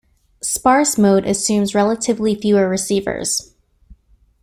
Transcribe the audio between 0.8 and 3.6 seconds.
mode assumes relatively fewer receivers.